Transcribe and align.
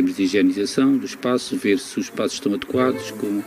termos 0.00 0.16
de 0.16 0.22
higienização 0.22 0.96
do 0.96 1.04
espaço, 1.04 1.56
ver 1.56 1.78
se 1.78 1.98
os 1.98 2.06
espaços 2.06 2.34
estão 2.34 2.54
adequados 2.54 3.10
com 3.12 3.42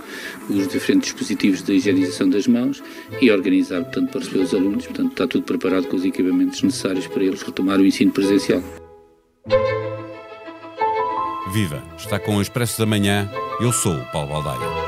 os 0.50 0.68
diferentes 0.68 1.10
dispositivos 1.10 1.64
de 1.64 1.73
higienização 1.73 2.29
das 2.29 2.45
mãos 2.48 2.83
e 3.19 3.31
organizar, 3.31 3.81
portanto, 3.83 4.12
para 4.12 4.20
receber 4.21 4.44
os 4.44 4.54
alunos. 4.54 4.86
Portanto, 4.86 5.12
está 5.12 5.28
tudo 5.28 5.44
preparado 5.44 5.88
com 5.88 5.96
os 5.96 6.05
equipamentos 6.05 6.62
necessários 6.62 7.08
para 7.08 7.24
eles 7.24 7.42
retomar 7.42 7.79
o 7.79 7.86
ensino 7.86 8.12
presencial. 8.12 8.62
Viva! 11.52 11.84
Está 11.97 12.20
com 12.20 12.37
o 12.37 12.42
Expresso 12.42 12.79
da 12.79 12.85
Manhã. 12.85 13.29
Eu 13.60 13.72
sou 13.72 13.94
o 13.94 14.12
Paulo 14.12 14.29
Baldaia. 14.29 14.83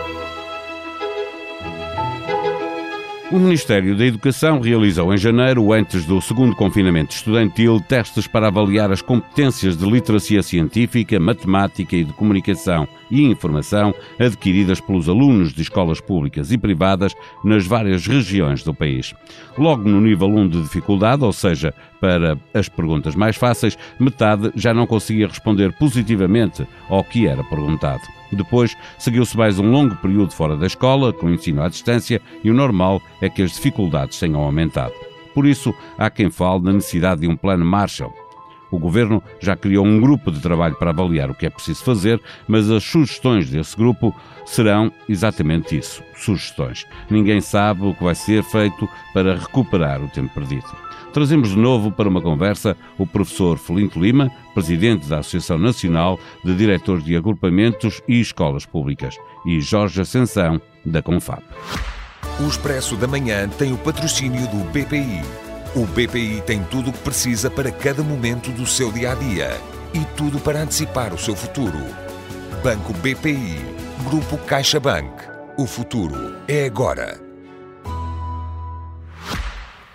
O 3.35 3.37
Ministério 3.37 3.97
da 3.97 4.05
Educação 4.05 4.61
realizou 4.61 5.13
em 5.13 5.17
janeiro, 5.17 5.73
antes 5.73 6.05
do 6.05 6.21
segundo 6.21 6.55
confinamento 6.55 7.13
estudantil, 7.13 7.81
testes 7.81 8.27
para 8.27 8.47
avaliar 8.47 8.93
as 8.93 9.01
competências 9.01 9.75
de 9.75 9.83
literacia 9.83 10.41
científica, 10.41 11.19
matemática 11.19 11.97
e 11.97 12.05
de 12.05 12.13
comunicação 12.13 12.87
e 13.11 13.25
informação 13.25 13.93
adquiridas 14.17 14.79
pelos 14.79 15.09
alunos 15.09 15.53
de 15.53 15.63
escolas 15.63 15.99
públicas 15.99 16.49
e 16.53 16.57
privadas 16.57 17.13
nas 17.43 17.67
várias 17.67 18.07
regiões 18.07 18.63
do 18.63 18.73
país. 18.73 19.13
Logo 19.57 19.83
no 19.83 19.99
nível 19.99 20.29
1 20.29 20.47
de 20.47 20.61
dificuldade, 20.61 21.25
ou 21.25 21.33
seja, 21.33 21.73
para 21.99 22.39
as 22.53 22.69
perguntas 22.69 23.15
mais 23.15 23.35
fáceis, 23.35 23.77
metade 23.99 24.49
já 24.55 24.73
não 24.73 24.87
conseguia 24.87 25.27
responder 25.27 25.73
positivamente 25.73 26.65
ao 26.87 27.03
que 27.03 27.27
era 27.27 27.43
perguntado. 27.43 28.14
Depois 28.31 28.75
seguiu-se 28.97 29.37
mais 29.37 29.59
um 29.59 29.71
longo 29.71 29.95
período 29.97 30.31
fora 30.31 30.55
da 30.55 30.67
escola, 30.67 31.13
com 31.13 31.29
ensino 31.29 31.61
à 31.61 31.69
distância, 31.69 32.21
e 32.43 32.49
o 32.49 32.53
normal 32.53 33.01
é 33.21 33.29
que 33.29 33.41
as 33.41 33.51
dificuldades 33.51 34.19
tenham 34.19 34.41
aumentado. 34.41 34.93
Por 35.33 35.45
isso, 35.45 35.73
há 35.97 36.09
quem 36.09 36.29
fale 36.29 36.63
na 36.63 36.73
necessidade 36.73 37.21
de 37.21 37.27
um 37.27 37.35
plano 37.35 37.65
Marshall. 37.65 38.24
O 38.71 38.79
governo 38.79 39.21
já 39.39 39.55
criou 39.55 39.85
um 39.85 39.99
grupo 39.99 40.31
de 40.31 40.39
trabalho 40.39 40.75
para 40.75 40.91
avaliar 40.91 41.29
o 41.29 41.35
que 41.35 41.45
é 41.45 41.49
preciso 41.49 41.83
fazer, 41.83 42.21
mas 42.47 42.69
as 42.69 42.83
sugestões 42.83 43.49
desse 43.49 43.75
grupo 43.75 44.13
serão 44.45 44.91
exatamente 45.07 45.77
isso: 45.77 46.03
sugestões. 46.15 46.85
Ninguém 47.09 47.41
sabe 47.41 47.85
o 47.85 47.93
que 47.93 48.03
vai 48.03 48.15
ser 48.15 48.43
feito 48.43 48.87
para 49.13 49.35
recuperar 49.35 50.03
o 50.03 50.09
tempo 50.09 50.33
perdido. 50.33 50.85
Trazemos 51.15 51.51
de 51.51 51.57
novo 51.57 51.91
para 51.91 52.09
uma 52.09 52.21
conversa 52.21 52.75
o 52.97 53.07
professor 53.07 53.57
Felinto 53.57 53.97
Lima, 53.97 54.29
presidente 54.53 55.07
da 55.07 55.19
Associação 55.19 55.57
Nacional 55.57 56.19
de 56.43 56.53
Diretores 56.53 57.05
de 57.05 57.15
Agrupamentos 57.15 58.01
e 58.05 58.19
Escolas 58.19 58.65
Públicas, 58.65 59.15
e 59.45 59.61
Jorge 59.61 60.01
Ascensão, 60.01 60.61
da 60.85 61.01
Confab. 61.01 61.41
O 62.37 62.47
Expresso 62.49 62.97
da 62.97 63.07
Manhã 63.07 63.47
tem 63.47 63.71
o 63.71 63.77
patrocínio 63.77 64.45
do 64.49 64.57
BPI. 64.71 65.44
O 65.75 65.85
BPI 65.85 66.41
tem 66.45 66.63
tudo 66.63 66.89
o 66.89 66.93
que 66.93 66.99
precisa 66.99 67.51
para 67.51 67.69
cada 67.69 68.01
momento 68.01 68.49
do 68.49 68.65
seu 68.65 68.93
dia 68.93 69.11
a 69.11 69.15
dia 69.15 69.59
e 69.93 70.05
tudo 70.15 70.39
para 70.39 70.61
antecipar 70.61 71.13
o 71.13 71.17
seu 71.17 71.35
futuro. 71.35 71.79
Banco 72.63 72.93
BPI. 72.93 73.59
Grupo 74.09 74.37
CaixaBank. 74.37 75.11
O 75.57 75.67
futuro 75.67 76.37
é 76.47 76.65
agora. 76.65 77.24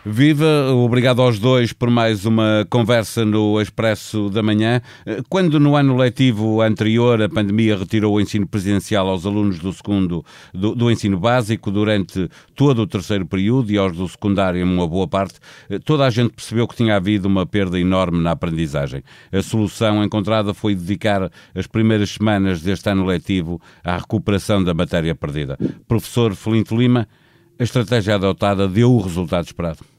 Viva, 0.03 0.73
obrigado 0.73 1.21
aos 1.21 1.39
dois 1.39 1.75
por 1.75 1.91
mais 1.91 2.25
uma 2.25 2.67
conversa 2.71 3.23
no 3.23 3.61
Expresso 3.61 4.31
da 4.31 4.43
Manhã. 4.43 4.81
Quando 5.29 5.61
no 5.61 5.77
ano 5.77 5.95
letivo 5.95 6.63
anterior 6.63 7.21
a 7.21 7.29
pandemia 7.29 7.77
retirou 7.77 8.15
o 8.15 8.21
ensino 8.21 8.47
presidencial 8.47 9.07
aos 9.11 9.27
alunos 9.27 9.59
do 9.59 9.71
segundo 9.75 10.25
do, 10.55 10.75
do 10.75 10.91
ensino 10.91 11.19
básico 11.19 11.71
durante 11.71 12.31
todo 12.55 12.81
o 12.81 12.87
terceiro 12.87 13.27
período 13.27 13.71
e 13.71 13.77
aos 13.77 13.95
do 13.95 14.09
secundário 14.09 14.65
uma 14.65 14.89
boa 14.89 15.07
parte, 15.07 15.39
toda 15.85 16.07
a 16.07 16.11
gente 16.11 16.33
percebeu 16.33 16.67
que 16.67 16.77
tinha 16.77 16.97
havido 16.97 17.29
uma 17.29 17.45
perda 17.45 17.79
enorme 17.79 18.23
na 18.23 18.31
aprendizagem. 18.31 19.03
A 19.31 19.43
solução 19.43 20.03
encontrada 20.03 20.55
foi 20.55 20.75
dedicar 20.75 21.31
as 21.55 21.67
primeiras 21.67 22.13
semanas 22.13 22.63
deste 22.63 22.89
ano 22.89 23.05
letivo 23.05 23.61
à 23.85 23.99
recuperação 23.99 24.65
da 24.65 24.73
matéria 24.73 25.15
perdida. 25.15 25.59
Professor 25.87 26.35
Felinto 26.35 26.75
Lima, 26.75 27.07
a 27.59 27.63
estratégia 27.63 28.15
adotada 28.15 28.67
deu 28.67 28.91
o 28.91 29.03
resultado 29.03 29.45
esperado? 29.45 29.90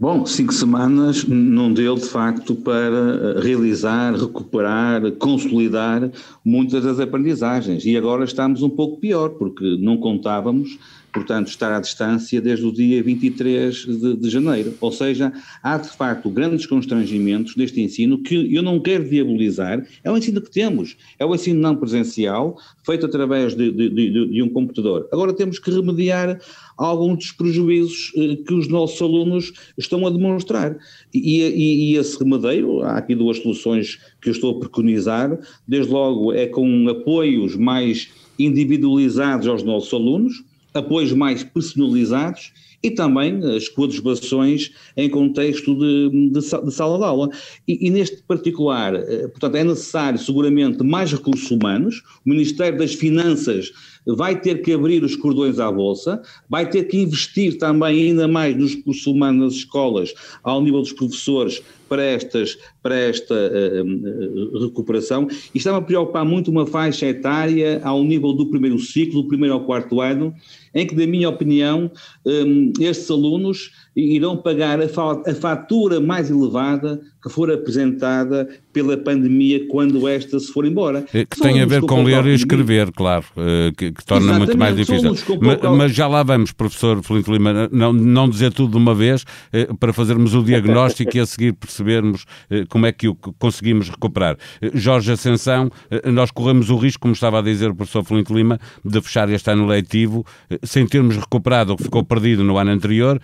Bom, 0.00 0.24
cinco 0.24 0.54
semanas 0.54 1.26
não 1.26 1.70
deu 1.70 1.94
de 1.94 2.06
facto 2.06 2.54
para 2.54 3.38
realizar, 3.38 4.14
recuperar, 4.14 5.12
consolidar 5.18 6.10
muitas 6.42 6.82
das 6.84 6.98
aprendizagens. 6.98 7.84
E 7.84 7.94
agora 7.98 8.24
estamos 8.24 8.62
um 8.62 8.70
pouco 8.70 8.98
pior, 8.98 9.28
porque 9.28 9.76
não 9.78 9.98
contávamos 9.98 10.78
portanto, 11.12 11.48
estar 11.48 11.72
à 11.74 11.80
distância 11.80 12.40
desde 12.40 12.64
o 12.64 12.72
dia 12.72 13.02
23 13.02 13.74
de, 13.74 14.16
de, 14.16 14.30
janeiro. 14.30 14.74
Ou 14.80 14.92
seja, 14.92 15.32
há 15.62 15.76
de 15.76 15.88
facto 15.88 16.30
grandes 16.30 16.66
constrangimentos 16.66 17.54
deste 17.54 17.80
ensino 17.80 18.22
que 18.22 18.54
eu 18.54 18.62
não 18.62 18.80
quero 18.80 19.08
diabolizar, 19.08 19.84
é 20.04 20.10
o 20.10 20.16
ensino 20.16 20.40
que 20.40 20.50
temos, 20.50 20.96
é 21.18 21.24
o 21.24 21.34
ensino 21.34 21.60
não 21.60 21.76
presencial, 21.76 22.56
feito 22.84 23.06
através 23.06 23.54
de, 23.54 23.70
de, 23.70 24.28
de 24.28 24.42
um 24.42 24.48
computador. 24.48 25.08
Agora 25.12 25.32
temos 25.32 25.58
que 25.58 25.70
remediar 25.70 26.40
alguns 26.76 27.18
dos 27.18 27.32
prejuízos 27.32 28.12
eh, 28.16 28.36
que 28.36 28.54
os 28.54 28.68
nossos 28.68 29.00
alunos 29.02 29.52
estão 29.76 30.06
a 30.06 30.10
demonstrar. 30.10 30.78
E, 31.12 31.42
e, 31.42 31.92
e 31.92 31.96
esse 31.96 32.18
remedeio, 32.18 32.82
há 32.82 32.96
aqui 32.96 33.14
duas 33.14 33.38
soluções 33.38 33.98
que 34.20 34.30
eu 34.30 34.32
estou 34.32 34.56
a 34.56 34.60
preconizar, 34.60 35.38
desde 35.68 35.92
logo 35.92 36.32
é 36.32 36.46
com 36.46 36.88
apoios 36.88 37.54
mais 37.54 38.08
individualizados 38.38 39.46
aos 39.46 39.62
nossos 39.62 39.92
alunos, 39.92 40.42
apoios 40.74 41.12
mais 41.12 41.42
personalizados 41.42 42.52
e 42.82 42.90
também 42.90 43.40
as 43.44 43.68
coadjuvações 43.68 44.70
em 44.96 45.08
contexto 45.08 45.74
de, 45.74 46.30
de, 46.30 46.40
de 46.40 46.72
sala 46.72 46.98
de 46.98 47.04
aula. 47.04 47.28
E, 47.68 47.86
e, 47.86 47.90
neste 47.90 48.22
particular, 48.22 48.94
eh, 48.94 49.28
portanto, 49.28 49.54
é 49.56 49.64
necessário 49.64 50.18
seguramente 50.18 50.82
mais 50.82 51.12
recursos 51.12 51.50
humanos, 51.50 52.02
o 52.24 52.30
Ministério 52.30 52.78
das 52.78 52.94
Finanças 52.94 53.70
vai 54.06 54.40
ter 54.40 54.62
que 54.62 54.72
abrir 54.72 55.04
os 55.04 55.14
cordões 55.14 55.58
à 55.58 55.70
bolsa, 55.70 56.22
vai 56.48 56.68
ter 56.68 56.84
que 56.84 56.98
investir 56.98 57.58
também 57.58 58.08
ainda 58.08 58.26
mais 58.26 58.56
nos 58.56 58.74
recursos 58.74 59.06
humanos 59.06 59.44
nas 59.44 59.54
escolas, 59.54 60.14
ao 60.42 60.62
nível 60.62 60.80
dos 60.80 60.92
professores, 60.92 61.62
para, 61.90 62.04
estas, 62.04 62.56
para 62.80 62.94
esta 62.94 63.34
uh, 63.34 64.58
recuperação 64.60 65.26
e 65.52 65.58
está-me 65.58 65.78
a 65.78 65.82
preocupar 65.82 66.24
muito 66.24 66.48
uma 66.48 66.64
faixa 66.64 67.06
etária 67.06 67.80
ao 67.82 68.04
nível 68.04 68.32
do 68.32 68.46
primeiro 68.46 68.78
ciclo, 68.78 69.22
do 69.22 69.28
primeiro 69.28 69.54
ao 69.54 69.64
quarto 69.64 70.00
ano, 70.00 70.32
em 70.74 70.86
que, 70.86 70.94
na 70.94 71.06
minha 71.06 71.28
opinião, 71.28 71.90
um, 72.24 72.72
estes 72.80 73.10
alunos 73.10 73.72
irão 73.94 74.36
pagar 74.36 74.78
a, 74.80 75.34
fatura 75.34 76.00
mais 76.00 76.30
elevada 76.30 77.00
que 77.22 77.28
for 77.28 77.50
apresentada 77.52 78.48
pela 78.72 78.96
pandemia 78.96 79.66
quando 79.68 80.08
esta 80.08 80.38
se 80.38 80.50
for 80.52 80.64
embora. 80.64 81.02
Que 81.02 81.40
tem 81.40 81.60
a 81.60 81.66
ver 81.66 81.82
com 81.82 82.02
ler 82.02 82.24
e 82.26 82.34
escrever, 82.34 82.90
claro, 82.92 83.24
eh, 83.36 83.72
que, 83.76 83.92
que 83.92 84.04
torna 84.04 84.26
Exatamente, 84.26 84.46
muito 84.46 84.58
mais 84.58 84.76
difícil. 84.76 85.38
Mas, 85.40 85.76
mas, 85.76 85.92
já 85.92 86.06
lá 86.06 86.22
vamos, 86.22 86.52
professor 86.52 87.02
Felinto 87.02 87.32
Lima, 87.32 87.68
não, 87.70 87.92
não 87.92 88.28
dizer 88.28 88.52
tudo 88.52 88.70
de 88.70 88.76
uma 88.76 88.94
vez, 88.94 89.24
eh, 89.52 89.68
para 89.78 89.92
fazermos 89.92 90.34
o 90.34 90.42
diagnóstico 90.42 91.16
e 91.16 91.20
a 91.20 91.26
seguir 91.26 91.52
percebermos 91.52 92.24
eh, 92.48 92.64
como 92.68 92.86
é 92.86 92.92
que 92.92 93.08
o 93.08 93.14
conseguimos 93.14 93.90
recuperar. 93.90 94.38
Jorge 94.72 95.12
Ascensão, 95.12 95.70
nós 96.04 96.30
corremos 96.30 96.70
o 96.70 96.76
risco, 96.76 97.02
como 97.02 97.12
estava 97.12 97.40
a 97.40 97.42
dizer 97.42 97.70
o 97.70 97.74
professor 97.74 98.04
Felinto 98.04 98.32
Lima, 98.32 98.58
de 98.84 99.00
fechar 99.02 99.28
este 99.28 99.50
ano 99.50 99.66
letivo 99.66 100.24
sem 100.62 100.86
termos 100.86 101.16
recuperado 101.16 101.72
o 101.72 101.76
que 101.76 101.82
ficou 101.82 102.04
perdido 102.04 102.44
no 102.44 102.56
ano 102.56 102.70
anterior, 102.70 103.20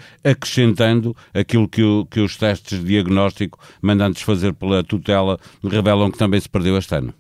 acrescentando 0.57 1.15
aquilo 1.35 1.69
que, 1.69 1.83
o, 1.83 2.07
que 2.07 2.21
os 2.21 2.37
testes 2.37 2.81
de 2.81 2.87
diagnóstico 2.87 3.59
mandantes 3.83 4.23
fazer 4.23 4.55
pela 4.55 4.83
tutela 4.83 5.39
revelam 5.63 6.11
que 6.11 6.19
também 6.19 6.41
se 6.41 6.49
perdeu 6.49 6.77
este 6.79 6.95
ano. 6.95 7.13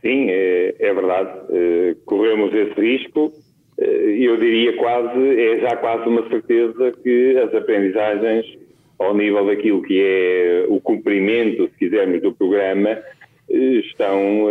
Sim, 0.00 0.26
é, 0.30 0.74
é 0.80 0.94
verdade. 0.94 1.30
Eh, 1.50 1.96
corremos 2.06 2.52
esse 2.52 2.80
risco. 2.80 3.32
Eh, 3.78 4.16
eu 4.18 4.36
diria 4.36 4.76
quase, 4.76 5.40
é 5.40 5.60
já 5.60 5.76
quase 5.76 6.08
uma 6.08 6.28
certeza 6.28 6.92
que 7.02 7.38
as 7.38 7.54
aprendizagens 7.54 8.58
ao 8.98 9.14
nível 9.14 9.46
daquilo 9.46 9.82
que 9.82 10.00
é 10.00 10.64
o 10.68 10.80
cumprimento, 10.80 11.68
se 11.68 11.78
quisermos, 11.78 12.20
do 12.22 12.32
programa, 12.32 12.90
eh, 12.90 13.56
estão 13.84 14.48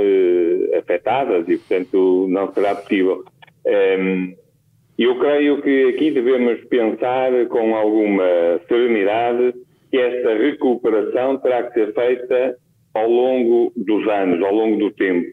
afetadas 0.78 1.50
e, 1.50 1.58
portanto, 1.58 2.28
não 2.30 2.54
será 2.54 2.76
possível. 2.76 3.26
Eu 5.04 5.18
creio 5.20 5.62
que 5.62 5.90
aqui 5.90 6.12
devemos 6.12 6.60
pensar 6.66 7.32
com 7.48 7.76
alguma 7.76 8.60
serenidade 8.68 9.54
que 9.90 9.98
esta 9.98 10.36
recuperação 10.36 11.38
terá 11.38 11.64
que 11.64 11.74
ser 11.74 11.94
feita 11.94 12.56
ao 12.94 13.10
longo 13.10 13.72
dos 13.76 14.08
anos, 14.08 14.44
ao 14.44 14.54
longo 14.54 14.78
do 14.78 14.92
tempo. 14.92 15.28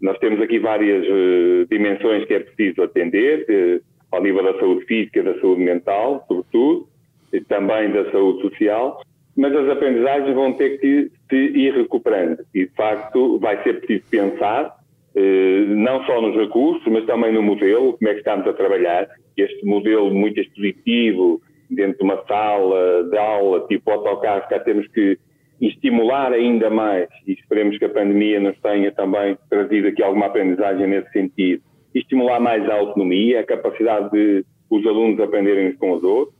Nós 0.00 0.18
temos 0.18 0.40
aqui 0.40 0.58
várias 0.58 1.06
uh, 1.06 1.66
dimensões 1.70 2.24
que 2.26 2.34
é 2.34 2.40
preciso 2.40 2.82
atender, 2.82 3.46
uh, 3.48 3.84
ao 4.10 4.22
nível 4.22 4.44
da 4.44 4.58
saúde 4.58 4.84
física, 4.86 5.22
da 5.22 5.38
saúde 5.40 5.62
mental, 5.62 6.24
sobretudo, 6.28 6.88
e 7.32 7.40
também 7.40 7.90
da 7.90 8.10
saúde 8.10 8.42
social, 8.42 9.02
mas 9.36 9.54
as 9.54 9.68
aprendizagens 9.68 10.34
vão 10.34 10.52
ter 10.52 10.78
que 10.78 11.10
se 11.28 11.36
ir 11.36 11.74
recuperando. 11.74 12.44
E, 12.54 12.66
de 12.66 12.74
facto, 12.74 13.38
vai 13.38 13.62
ser 13.62 13.80
preciso 13.80 14.04
pensar, 14.10 14.74
não 15.16 16.04
só 16.04 16.20
nos 16.20 16.36
recursos, 16.36 16.86
mas 16.90 17.06
também 17.06 17.32
no 17.32 17.42
modelo, 17.42 17.96
como 17.96 18.08
é 18.08 18.12
que 18.12 18.18
estamos 18.18 18.46
a 18.46 18.52
trabalhar. 18.52 19.08
Este 19.36 19.64
modelo 19.64 20.12
muito 20.12 20.40
expositivo, 20.40 21.40
dentro 21.70 21.98
de 21.98 22.04
uma 22.04 22.22
sala 22.26 23.04
de 23.04 23.16
aula, 23.16 23.66
tipo 23.68 23.90
autocarro, 23.90 24.48
cá 24.48 24.58
temos 24.60 24.86
que 24.88 25.18
estimular 25.60 26.32
ainda 26.32 26.68
mais, 26.68 27.08
e 27.26 27.32
esperemos 27.32 27.78
que 27.78 27.84
a 27.84 27.88
pandemia 27.88 28.40
nos 28.40 28.58
tenha 28.60 28.90
também 28.92 29.36
trazido 29.48 29.88
aqui 29.88 30.02
alguma 30.02 30.26
aprendizagem 30.26 30.86
nesse 30.86 31.10
sentido, 31.12 31.62
estimular 31.94 32.40
mais 32.40 32.68
a 32.68 32.74
autonomia, 32.74 33.40
a 33.40 33.44
capacidade 33.44 34.10
de 34.10 34.44
os 34.68 34.84
alunos 34.86 35.20
aprenderem 35.20 35.72
com 35.74 35.92
os 35.92 36.02
outros, 36.02 36.34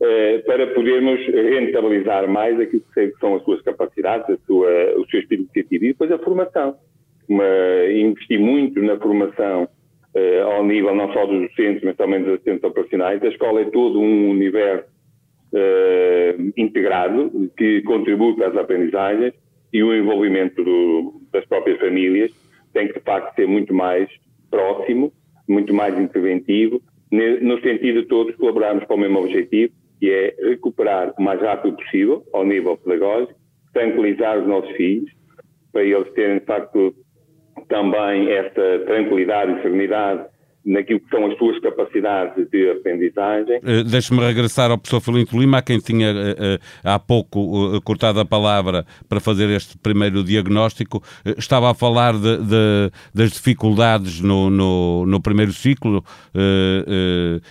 eh, 0.00 0.38
para 0.46 0.66
podermos 0.68 1.20
rentabilizar 1.26 2.28
mais 2.28 2.58
aquilo 2.58 2.82
que 2.94 3.12
são 3.20 3.36
as 3.36 3.42
suas 3.44 3.60
capacidades, 3.62 4.28
a 4.30 4.38
sua, 4.46 4.70
o 4.96 5.06
seu 5.10 5.20
espírito 5.20 5.50
iniciativa 5.54 5.84
e 5.84 5.88
depois 5.88 6.10
a 6.10 6.18
formação. 6.18 6.76
Uma, 7.28 7.44
investir 7.90 8.38
muito 8.38 8.80
na 8.80 8.96
formação 8.98 9.68
eh, 10.14 10.40
ao 10.40 10.64
nível 10.64 10.94
não 10.94 11.12
só 11.12 11.26
dos 11.26 11.48
docentes, 11.48 11.82
mas 11.82 11.96
também 11.96 12.22
dos 12.22 12.34
assistentes 12.34 12.64
operacionais. 12.64 13.22
A 13.22 13.28
escola 13.28 13.60
é 13.60 13.64
todo 13.66 14.00
um 14.00 14.30
universo 14.30 14.88
eh, 15.54 16.36
integrado 16.56 17.50
que 17.56 17.82
contribui 17.82 18.34
para 18.34 18.48
as 18.48 18.56
aprendizagens 18.56 19.34
e 19.72 19.82
o 19.82 19.94
envolvimento 19.94 20.62
do, 20.64 21.20
das 21.32 21.44
próprias 21.46 21.78
famílias 21.80 22.30
tem 22.72 22.88
que, 22.88 22.94
de 22.94 23.00
facto, 23.00 23.34
ser 23.34 23.46
muito 23.46 23.74
mais 23.74 24.08
próximo, 24.50 25.12
muito 25.48 25.72
mais 25.72 25.98
interventivo, 25.98 26.80
no 27.10 27.60
sentido 27.60 28.02
de 28.02 28.08
todos 28.08 28.34
colaborarmos 28.36 28.84
para 28.84 28.96
o 28.96 28.98
mesmo 28.98 29.20
objetivo, 29.20 29.72
que 29.98 30.10
é 30.10 30.34
recuperar 30.48 31.14
o 31.18 31.22
mais 31.22 31.40
rápido 31.40 31.76
possível, 31.76 32.22
ao 32.32 32.44
nível 32.44 32.76
pedagógico, 32.76 33.38
tranquilizar 33.72 34.38
os 34.38 34.46
nossos 34.46 34.70
filhos, 34.76 35.10
para 35.72 35.84
eles 35.84 36.12
terem, 36.12 36.38
de 36.38 36.44
facto, 36.44 36.94
também 37.68 38.30
essa 38.30 38.84
tranquilidade 38.86 39.52
e 39.52 39.62
serenidade 39.62 40.24
naquilo 40.66 40.98
que 40.98 41.08
são 41.08 41.24
as 41.30 41.38
suas 41.38 41.60
capacidades 41.60 42.50
de 42.50 42.70
aprendizagem. 42.70 43.58
Uh, 43.58 43.84
Deixe-me 43.84 44.20
regressar 44.20 44.70
ao 44.70 44.76
professor 44.76 45.00
Filinto 45.00 45.38
Lima, 45.38 45.58
a 45.58 45.62
quem 45.62 45.78
tinha 45.78 46.12
uh, 46.12 46.14
uh, 46.14 46.58
há 46.82 46.98
pouco 46.98 47.80
cortado 47.82 48.18
a 48.18 48.24
palavra 48.24 48.84
para 49.08 49.20
fazer 49.20 49.48
este 49.50 49.78
primeiro 49.78 50.24
diagnóstico. 50.24 51.02
estava 51.38 51.70
a 51.70 51.74
falar 51.74 52.14
de, 52.14 52.38
de, 52.38 52.90
das 53.14 53.32
dificuldades 53.32 54.20
no, 54.20 54.50
no, 54.50 55.06
no 55.06 55.20
primeiro 55.20 55.52
ciclo. 55.52 56.04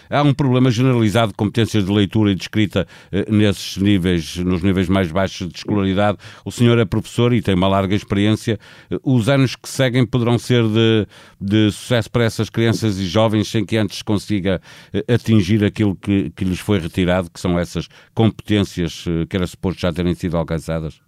há 0.10 0.22
um 0.22 0.34
problema 0.34 0.70
generalizado 0.70 1.32
de 1.32 1.38
competências 1.38 1.86
de 1.86 1.92
leitura 1.92 2.32
e 2.32 2.36
de 2.36 2.42
escrita 2.42 2.86
nesses 3.30 3.78
níveis, 3.78 4.38
nos 4.38 4.62
níveis 4.62 4.90
mais 4.90 5.12
baixos 5.12 5.48
de 5.48 5.58
escolaridade. 5.58 6.18
O 6.44 6.52
senhor 6.52 6.78
é 6.78 6.86
professor 6.86 7.34
e 7.34 7.42
tem 7.42 7.56
uma 7.56 7.68
larga 7.68 7.96
experiência. 7.96 8.60
os 9.04 9.30
anos 9.30 9.56
que 9.56 9.70
seguem 9.70 10.06
poderão 10.06 10.38
ser 10.38 10.64
de, 10.64 11.08
de 11.40 11.72
sucesso 11.72 12.12
para 12.12 12.24
essas 12.26 12.50
crianças 12.50 13.00
e 13.00 13.05
jovens 13.08 13.48
sem 13.48 13.66
que 13.66 13.78
antes 13.78 14.02
consiga 14.02 14.62
eh, 14.94 15.14
atingir 15.14 15.64
aquilo 15.64 15.96
que, 15.96 16.30
que 16.32 16.46
lhes 16.46 16.60
foi 16.60 16.80
retirado, 16.80 17.30
que 17.30 17.40
são 17.40 17.58
essas 17.58 17.88
competências 18.14 19.06
eh, 19.08 19.26
que 19.26 19.36
era 19.36 19.48
suposto 19.48 19.82
já 19.82 19.92
terem 19.92 20.14
sido 20.16 20.38
alcançadas? 20.38 21.00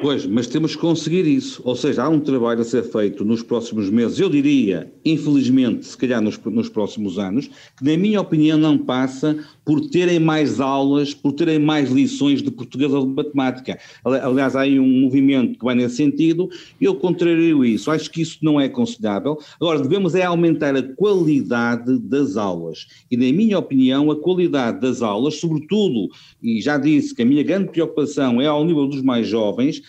Pois, 0.00 0.26
mas 0.26 0.48
temos 0.48 0.74
que 0.74 0.80
conseguir 0.80 1.24
isso. 1.24 1.62
Ou 1.64 1.76
seja, 1.76 2.02
há 2.02 2.08
um 2.08 2.18
trabalho 2.18 2.60
a 2.60 2.64
ser 2.64 2.82
feito 2.82 3.24
nos 3.24 3.42
próximos 3.42 3.88
meses, 3.88 4.18
eu 4.18 4.28
diria, 4.28 4.92
infelizmente, 5.04 5.86
se 5.86 5.96
calhar 5.96 6.20
nos, 6.20 6.36
nos 6.38 6.68
próximos 6.68 7.18
anos, 7.18 7.48
que, 7.76 7.84
na 7.84 7.96
minha 7.96 8.20
opinião, 8.20 8.58
não 8.58 8.76
passa 8.76 9.38
por 9.64 9.80
terem 9.88 10.20
mais 10.20 10.60
aulas, 10.60 11.14
por 11.14 11.32
terem 11.32 11.58
mais 11.58 11.90
lições 11.90 12.42
de 12.42 12.50
português 12.50 12.92
ou 12.92 13.06
de 13.06 13.14
matemática. 13.14 13.78
Aliás, 14.04 14.54
há 14.54 14.60
aí 14.60 14.78
um 14.78 15.00
movimento 15.00 15.58
que 15.58 15.64
vai 15.64 15.74
nesse 15.74 15.96
sentido, 15.96 16.48
eu 16.80 16.94
contrario 16.94 17.64
isso, 17.64 17.90
acho 17.90 18.10
que 18.10 18.22
isso 18.22 18.38
não 18.42 18.60
é 18.60 18.66
aconselhável. 18.66 19.38
Agora, 19.60 19.80
devemos 19.80 20.14
é 20.14 20.22
aumentar 20.22 20.76
a 20.76 20.82
qualidade 20.82 21.98
das 21.98 22.36
aulas. 22.36 22.86
E, 23.10 23.16
na 23.16 23.32
minha 23.36 23.58
opinião, 23.58 24.10
a 24.10 24.16
qualidade 24.16 24.80
das 24.80 25.02
aulas, 25.02 25.36
sobretudo, 25.36 26.08
e 26.42 26.60
já 26.60 26.76
disse 26.76 27.14
que 27.14 27.22
a 27.22 27.26
minha 27.26 27.42
grande 27.42 27.70
preocupação 27.70 28.40
é 28.40 28.46
ao 28.46 28.64
nível 28.64 28.86
dos 28.86 29.02
mais 29.02 29.26
jovens, 29.26 29.82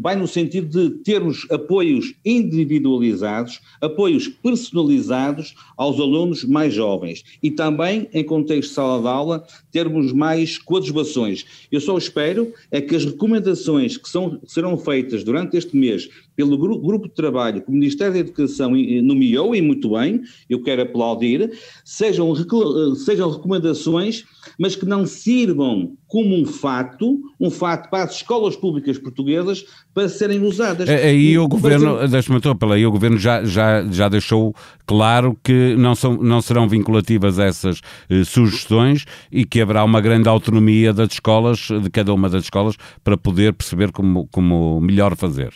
vai 0.00 0.16
no 0.16 0.26
sentido 0.26 0.68
de 0.68 0.96
termos 1.02 1.46
apoios 1.50 2.14
individualizados, 2.24 3.60
apoios 3.80 4.28
personalizados 4.28 5.54
aos 5.76 6.00
alunos 6.00 6.44
mais 6.44 6.74
jovens 6.74 7.24
e 7.42 7.50
também, 7.50 8.08
em 8.12 8.24
contexto 8.24 8.70
de 8.70 8.74
sala 8.74 9.00
de 9.00 9.08
aula, 9.08 9.46
termos 9.70 10.12
mais 10.12 10.58
coadjuvações. 10.58 11.44
Eu 11.70 11.80
só 11.80 11.96
espero 11.96 12.52
é 12.70 12.80
que 12.80 12.96
as 12.96 13.04
recomendações 13.04 13.96
que 13.96 14.08
são, 14.08 14.40
serão 14.46 14.76
feitas 14.76 15.22
durante 15.22 15.56
este 15.56 15.76
mês 15.76 16.08
pelo 16.38 16.56
grupo 16.56 17.08
de 17.08 17.14
trabalho 17.14 17.60
que 17.60 17.68
o 17.68 17.72
Ministério 17.72 18.12
da 18.12 18.20
Educação 18.20 18.70
nomeou, 19.02 19.56
e 19.56 19.60
muito 19.60 19.90
bem, 19.90 20.20
eu 20.48 20.62
quero 20.62 20.82
aplaudir, 20.82 21.50
sejam, 21.84 22.32
sejam 22.94 23.28
recomendações, 23.28 24.24
mas 24.56 24.76
que 24.76 24.86
não 24.86 25.04
sirvam 25.04 25.96
como 26.06 26.36
um 26.36 26.46
fato, 26.46 27.20
um 27.40 27.50
fato 27.50 27.90
para 27.90 28.04
as 28.04 28.14
escolas 28.14 28.54
públicas 28.54 28.96
portuguesas 28.98 29.64
para 29.92 30.08
serem 30.08 30.40
usadas. 30.44 30.88
Aí 30.88 31.36
o 31.36 31.48
Governo, 31.48 32.06
deixa-me 32.06 32.40
pela 32.40 32.76
aí 32.76 32.86
o 32.86 32.92
Governo 32.92 33.18
já, 33.18 33.44
já, 33.44 33.84
já 33.90 34.08
deixou 34.08 34.54
claro 34.86 35.36
que 35.42 35.74
não, 35.76 35.96
são, 35.96 36.18
não 36.18 36.40
serão 36.40 36.68
vinculativas 36.68 37.40
essas 37.40 37.80
eh, 38.08 38.22
sugestões 38.22 39.04
e 39.32 39.44
que 39.44 39.60
haverá 39.60 39.82
uma 39.82 40.00
grande 40.00 40.28
autonomia 40.28 40.92
das 40.92 41.14
escolas, 41.14 41.66
de 41.82 41.90
cada 41.90 42.14
uma 42.14 42.30
das 42.30 42.44
escolas, 42.44 42.76
para 43.02 43.18
poder 43.18 43.54
perceber 43.54 43.90
como, 43.90 44.28
como 44.28 44.80
melhor 44.80 45.16
fazer. 45.16 45.52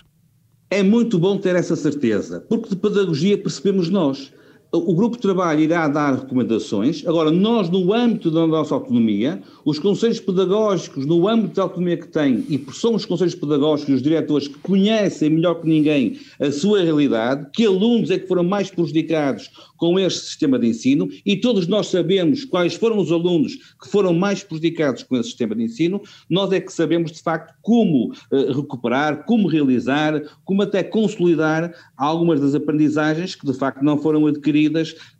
É 0.73 0.83
muito 0.83 1.19
bom 1.19 1.37
ter 1.37 1.55
essa 1.55 1.77
certeza, 1.77 2.43
porque 2.49 2.71
de 2.71 2.77
pedagogia 2.77 3.37
percebemos 3.37 3.91
nós. 3.91 4.33
O 4.75 4.95
grupo 4.95 5.17
de 5.17 5.23
trabalho 5.23 5.61
irá 5.61 5.87
dar 5.87 6.15
recomendações. 6.15 7.07
Agora, 7.07 7.31
nós, 7.31 7.69
no 7.69 7.93
âmbito 7.93 8.31
da 8.31 8.47
nossa 8.47 8.75
autonomia, 8.75 9.43
os 9.67 9.79
conselhos 9.79 10.19
pedagógicos, 10.19 11.05
no 11.05 11.29
âmbito 11.29 11.57
da 11.57 11.65
autonomia 11.65 11.99
que 11.99 12.09
têm, 12.09 12.43
e 12.49 12.59
são 12.73 12.95
os 12.95 13.05
conselhos 13.05 13.35
pedagógicos 13.35 13.93
e 13.93 13.97
os 13.97 14.03
diretores 14.03 14.49
que 14.49 14.59
conhecem 14.61 15.29
melhor 15.29 15.61
que 15.61 15.69
ninguém 15.69 16.19
a 16.41 16.51
sua 16.51 16.81
realidade, 16.81 17.51
que 17.53 17.67
alunos 17.67 18.11
é 18.11 18.19
que 18.19 18.27
foram 18.27 18.45
mais 18.45 18.71
prejudicados 18.71 19.51
com 19.77 19.99
este 19.99 20.21
sistema 20.21 20.59
de 20.59 20.69
ensino, 20.69 21.11
e 21.27 21.37
todos 21.37 21.67
nós 21.67 21.89
sabemos 21.89 22.47
quais 22.47 22.73
foram 22.73 22.99
os 22.99 23.13
alunos 23.13 23.57
que 23.79 23.91
foram 23.91 24.15
mais 24.15 24.43
prejudicados 24.43 25.03
com 25.03 25.17
esse 25.17 25.29
sistema 25.29 25.55
de 25.55 25.65
ensino, 25.65 26.01
nós 26.31 26.51
é 26.51 26.61
que 26.61 26.73
sabemos 26.73 27.13
de 27.13 27.21
facto 27.21 27.53
como 27.61 28.11
uh, 28.11 28.53
recuperar, 28.55 29.27
como 29.27 29.49
realizar, 29.49 30.23
como 30.47 30.63
até 30.63 30.83
consolidar 30.83 31.75
algumas 31.99 32.41
das 32.41 32.55
aprendizagens 32.55 33.35
que 33.35 33.45
de 33.45 33.53
facto 33.53 33.83
não 33.83 33.99
foram 33.99 34.27
adquiridas 34.27 34.62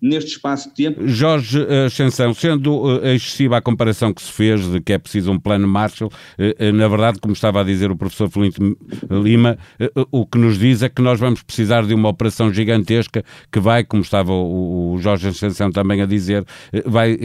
neste 0.01 0.33
espaço 0.33 0.69
de 0.69 0.75
tempo. 0.75 1.07
Jorge 1.07 1.59
Ascensão, 1.87 2.35
sendo 2.35 2.75
uh, 2.75 3.07
excessiva 3.07 3.57
a 3.57 3.61
comparação 3.61 4.13
que 4.13 4.23
se 4.23 4.33
fez 4.33 4.71
de 4.71 4.81
que 4.81 4.93
é 4.93 4.99
preciso 4.99 5.31
um 5.33 5.39
plano 5.39 5.67
Marshall. 5.67 6.11
Eh, 6.39 6.55
eh, 6.59 6.73
na 6.73 6.89
verdade, 6.89 7.19
como 7.21 7.33
estava 7.33 7.61
a 7.61 7.65
dizer 7.65 7.91
o 7.91 7.97
professor 7.97 8.31
Felipe 8.31 8.77
Lima, 9.11 9.59
eh, 9.79 9.91
o 10.11 10.27
que 10.27 10.39
nos 10.39 10.59
diz 10.59 10.83
é 10.83 10.89
que 10.89 11.03
nós 11.03 11.19
vamos 11.19 11.43
precisar 11.43 11.87
de 11.87 11.95
uma 11.95 12.09
operação 12.09 12.53
gigantesca 12.53 13.25
que 13.51 13.61
vai, 13.61 13.85
como 13.85 14.03
estava 14.03 14.33
o 14.33 14.97
Jorge 15.01 15.29
Ascensão 15.29 15.71
também 15.71 16.03
a 16.03 16.07
dizer, 16.07 16.45
vai 16.87 17.17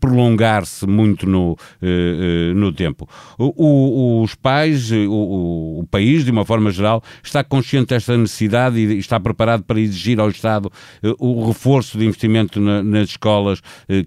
prolongar-se 0.00 0.86
muito 0.86 1.26
no, 1.26 1.56
no 2.54 2.72
tempo. 2.72 3.08
Os 3.38 4.34
pais, 4.34 4.90
o 4.92 5.84
país, 5.90 6.24
de 6.24 6.30
uma 6.30 6.44
forma 6.44 6.70
geral, 6.70 7.02
está 7.22 7.42
consciente 7.42 7.88
desta 7.88 8.16
necessidade 8.16 8.78
e 8.78 8.98
está 8.98 9.18
preparado 9.18 9.62
para 9.64 9.80
exigir 9.80 10.20
ao 10.20 10.28
Estado 10.28 10.70
o 11.18 11.47
reforço 11.48 11.98
de 11.98 12.04
investimento 12.04 12.60
nas 12.60 13.10
escolas 13.10 13.60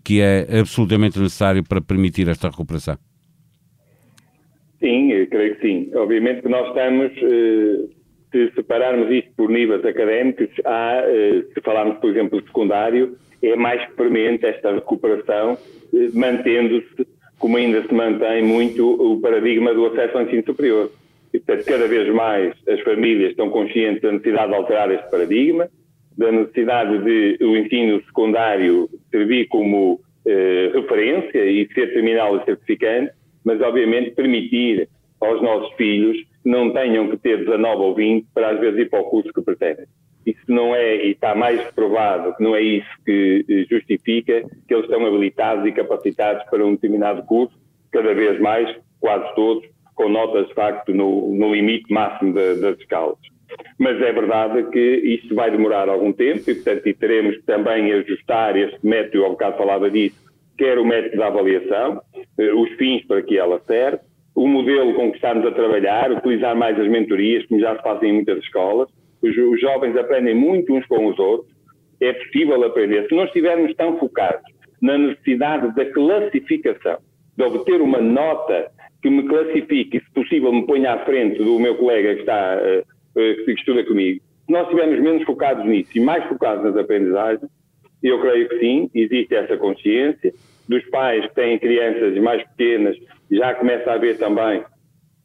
que 0.03 0.21
é 0.21 0.47
absolutamente 0.59 1.19
necessário 1.19 1.63
para 1.63 1.81
permitir 1.81 2.27
esta 2.27 2.49
recuperação? 2.49 2.97
Sim, 4.81 5.27
creio 5.29 5.55
que 5.55 5.61
sim. 5.61 5.91
Obviamente 5.93 6.41
que 6.41 6.49
nós 6.49 6.67
estamos, 6.69 7.11
eh, 7.15 7.85
se 8.31 8.51
separarmos 8.55 9.11
isto 9.11 9.29
por 9.37 9.49
níveis 9.49 9.85
académicos, 9.85 10.49
há, 10.65 11.03
eh, 11.05 11.43
se 11.53 11.61
falarmos, 11.61 11.99
por 11.99 12.09
exemplo, 12.09 12.41
de 12.41 12.47
secundário, 12.47 13.15
é 13.43 13.55
mais 13.55 13.87
premente 13.93 14.43
esta 14.45 14.73
recuperação, 14.73 15.55
eh, 15.93 16.09
mantendo-se, 16.13 17.07
como 17.37 17.57
ainda 17.57 17.87
se 17.87 17.93
mantém 17.93 18.43
muito, 18.43 18.89
o 18.89 19.21
paradigma 19.21 19.71
do 19.71 19.85
acesso 19.85 20.17
ao 20.17 20.23
ensino 20.23 20.43
superior. 20.45 20.91
E, 21.31 21.39
portanto, 21.39 21.65
cada 21.65 21.87
vez 21.87 22.11
mais 22.13 22.53
as 22.67 22.81
famílias 22.81 23.31
estão 23.31 23.51
conscientes 23.51 24.01
da 24.01 24.11
necessidade 24.11 24.49
de 24.49 24.55
alterar 24.55 24.91
este 24.91 25.09
paradigma, 25.11 25.69
da 26.21 26.31
necessidade 26.31 26.99
de 26.99 27.43
o 27.43 27.57
ensino 27.57 27.99
secundário 28.03 28.87
servir 29.09 29.47
como 29.47 29.99
eh, 30.25 30.71
referência 30.71 31.43
e 31.43 31.67
ser 31.73 31.91
terminal 31.93 32.37
e 32.37 32.45
certificante, 32.45 33.11
mas 33.43 33.59
obviamente 33.59 34.11
permitir 34.11 34.87
aos 35.19 35.41
nossos 35.41 35.73
filhos 35.73 36.15
que 36.15 36.49
não 36.49 36.71
tenham 36.71 37.09
que 37.09 37.17
ter 37.17 37.39
19 37.39 37.81
ou 37.81 37.95
20 37.95 38.27
para 38.35 38.51
às 38.51 38.59
vezes 38.59 38.81
ir 38.81 38.89
para 38.89 39.01
o 39.01 39.05
curso 39.05 39.33
que 39.33 39.41
pretendem. 39.41 39.85
Isso 40.23 40.43
não 40.47 40.75
é, 40.75 41.07
e 41.07 41.11
está 41.11 41.33
mais 41.33 41.59
provado 41.71 42.35
que 42.35 42.43
não 42.43 42.55
é 42.55 42.61
isso 42.61 42.89
que 43.03 43.43
eh, 43.49 43.65
justifica 43.67 44.43
que 44.67 44.73
eles 44.75 44.85
estão 44.85 45.03
habilitados 45.03 45.65
e 45.65 45.71
capacitados 45.71 46.43
para 46.51 46.63
um 46.63 46.73
determinado 46.73 47.23
curso, 47.23 47.57
cada 47.91 48.13
vez 48.13 48.39
mais, 48.39 48.69
quase 48.99 49.33
todos, 49.33 49.67
com 49.95 50.07
notas 50.07 50.47
de 50.47 50.53
facto 50.53 50.93
no, 50.93 51.33
no 51.33 51.51
limite 51.51 51.91
máximo 51.91 52.31
das 52.33 52.79
escalas. 52.79 53.17
Mas 53.77 54.01
é 54.01 54.11
verdade 54.11 54.69
que 54.71 54.79
isto 54.79 55.33
vai 55.35 55.51
demorar 55.51 55.89
algum 55.89 56.13
tempo 56.13 56.49
e, 56.49 56.55
portanto, 56.55 56.87
e 56.87 56.93
teremos 56.93 57.41
também 57.45 57.91
ajustar 57.93 58.55
este 58.57 58.85
método, 58.85 59.25
ao 59.25 59.31
bocado 59.31 59.57
falava 59.57 59.89
disso, 59.89 60.15
quer 60.57 60.77
o 60.77 60.85
método 60.85 61.17
da 61.17 61.27
avaliação, 61.27 62.01
eh, 62.37 62.53
os 62.53 62.69
fins 62.73 63.05
para 63.05 63.21
que 63.21 63.37
ela 63.37 63.59
serve, 63.65 63.99
o 64.35 64.47
modelo 64.47 64.93
com 64.93 65.09
que 65.09 65.17
estamos 65.17 65.45
a 65.45 65.51
trabalhar, 65.51 66.11
utilizar 66.11 66.55
mais 66.55 66.79
as 66.79 66.87
mentorias, 66.87 67.45
como 67.47 67.59
já 67.59 67.75
se 67.75 67.83
fazem 67.83 68.09
em 68.09 68.13
muitas 68.13 68.39
escolas. 68.39 68.89
Os, 69.21 69.35
os 69.37 69.59
jovens 69.59 69.95
aprendem 69.97 70.35
muito 70.35 70.73
uns 70.73 70.85
com 70.85 71.07
os 71.07 71.19
outros. 71.19 71.51
É 71.99 72.13
possível 72.13 72.63
aprender. 72.63 73.07
Se 73.07 73.15
não 73.15 73.25
estivermos 73.25 73.75
tão 73.75 73.97
focados 73.99 74.43
na 74.81 74.97
necessidade 74.97 75.75
da 75.75 75.85
classificação, 75.85 76.97
de 77.37 77.43
obter 77.43 77.81
uma 77.81 77.99
nota 77.99 78.71
que 79.01 79.09
me 79.09 79.27
classifique 79.27 79.97
e, 79.97 79.99
se 79.99 80.11
possível, 80.11 80.51
me 80.51 80.65
ponha 80.65 80.93
à 80.93 81.05
frente 81.05 81.37
do 81.37 81.59
meu 81.59 81.75
colega 81.75 82.15
que, 82.15 82.21
está, 82.21 82.57
uh, 82.57 82.90
uh, 83.15 83.45
que 83.45 83.51
estuda 83.51 83.83
comigo, 83.83 84.21
se 84.45 84.51
nós 84.51 84.63
estivermos 84.63 84.99
menos 84.99 85.23
focados 85.23 85.65
nisso 85.65 85.91
e 85.95 85.99
mais 85.99 86.23
focados 86.25 86.63
nas 86.63 86.75
aprendizagens, 86.75 87.49
eu 88.03 88.19
creio 88.19 88.49
que 88.49 88.59
sim, 88.59 88.89
existe 88.93 89.35
essa 89.35 89.57
consciência. 89.57 90.33
Dos 90.67 90.83
pais 90.89 91.25
que 91.27 91.35
têm 91.35 91.59
crianças 91.59 92.17
mais 92.21 92.43
pequenas, 92.49 92.95
já 93.29 93.53
começa 93.55 93.91
a 93.91 93.95
haver 93.95 94.17
também 94.17 94.63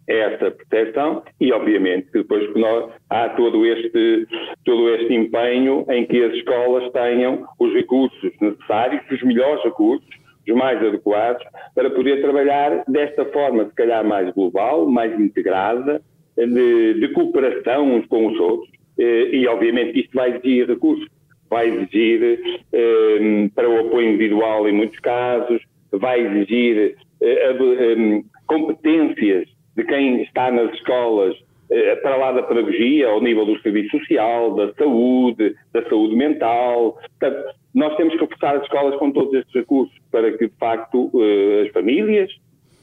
essa 0.09 0.50
proteção 0.50 1.23
e, 1.40 1.52
obviamente, 1.52 2.07
que 2.11 2.19
depois 2.19 2.52
que 2.52 2.59
nós, 2.59 2.93
há 3.11 3.28
todo 3.31 3.66
este, 3.66 4.26
todo 4.64 4.95
este 4.95 5.14
empenho 5.14 5.85
em 5.88 6.07
que 6.07 6.23
as 6.23 6.33
escolas 6.35 6.90
tenham 6.93 7.45
os 7.59 7.73
recursos 7.75 8.33
necessários, 8.40 9.02
os 9.11 9.23
melhores 9.23 9.62
recursos, 9.64 10.09
os 10.49 10.55
mais 10.55 10.78
adequados, 10.78 11.45
para 11.75 11.90
poder 11.90 12.21
trabalhar 12.23 12.85
desta 12.87 13.25
forma, 13.26 13.66
se 13.66 13.75
calhar 13.75 14.05
mais 14.05 14.33
global, 14.33 14.87
mais 14.87 15.19
integrada, 15.19 16.00
de, 16.45 16.95
de 16.95 17.09
cooperação 17.09 17.95
uns 17.95 18.07
com 18.07 18.26
os 18.26 18.38
outros, 18.38 18.76
eh, 18.99 19.28
e 19.33 19.47
obviamente 19.47 20.00
isto 20.00 20.14
vai 20.14 20.37
exigir 20.37 20.66
recursos, 20.66 21.07
vai 21.49 21.69
exigir 21.69 22.40
eh, 22.73 23.49
para 23.55 23.69
o 23.69 23.87
apoio 23.87 24.11
individual 24.11 24.69
em 24.69 24.73
muitos 24.73 24.99
casos, 25.00 25.62
vai 25.93 26.21
exigir 26.21 26.97
eh, 27.21 28.23
competências 28.47 29.49
de 29.76 29.85
quem 29.85 30.23
está 30.23 30.50
nas 30.50 30.73
escolas 30.75 31.37
para 32.00 32.16
lá 32.16 32.31
da 32.31 32.45
pedagogia, 32.45 33.09
ao 33.09 33.21
nível 33.21 33.45
do 33.45 33.61
serviço 33.61 33.99
social, 33.99 34.55
da 34.55 34.73
saúde, 34.75 35.57
da 35.73 35.83
saúde 35.88 36.14
mental. 36.14 36.97
Portanto, 37.19 37.55
nós 37.75 37.97
temos 37.97 38.14
que 38.14 38.21
reforçar 38.21 38.55
as 38.55 38.62
escolas 38.62 38.95
com 39.00 39.11
todos 39.11 39.35
estes 39.35 39.52
recursos 39.52 39.93
para 40.12 40.31
que, 40.38 40.47
de 40.47 40.55
facto, 40.61 41.11
as 41.64 41.73
famílias, 41.73 42.31